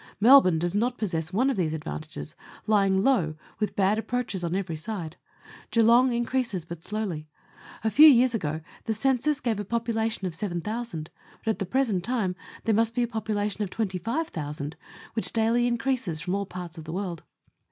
Melbourne 0.19 0.57
does 0.57 0.73
not 0.73 0.97
possess 0.97 1.31
one 1.31 1.51
of 1.51 1.57
these 1.57 1.73
advantages, 1.75 2.33
lying 2.65 3.03
low, 3.03 3.35
with 3.59 3.75
bad 3.75 3.99
approaches 3.99 4.43
on 4.43 4.55
every 4.55 4.75
side. 4.75 5.15
Geelong 5.69 6.11
increases 6.11 6.65
but 6.65 6.81
slowly. 6.81 7.27
A 7.83 7.91
few 7.91 8.07
years 8.07 8.33
ago 8.33 8.61
the 8.85 8.95
census 8.95 9.39
gave 9.39 9.59
a 9.59 9.63
popula 9.63 10.09
tion 10.11 10.25
of 10.25 10.33
seven 10.33 10.59
thousand, 10.59 11.11
but 11.45 11.51
at 11.51 11.59
the 11.59 11.67
present 11.67 12.03
time 12.03 12.35
there 12.63 12.73
must 12.73 12.95
be 12.95 13.03
a 13.03 13.07
population 13.07 13.61
of 13.63 13.69
twenty 13.69 13.99
five 13.99 14.29
thousand, 14.29 14.75
which 15.13 15.33
daily 15.33 15.67
increases 15.67 16.19
from 16.19 16.33
all 16.33 16.47
parts 16.47 16.79
of 16.79 16.85
the 16.85 16.91
world. 16.93 17.21